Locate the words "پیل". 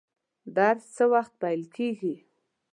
1.41-1.61